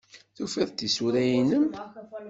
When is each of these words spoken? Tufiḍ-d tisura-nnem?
Tufiḍ-d 0.35 0.75
tisura-nnem? 0.77 1.65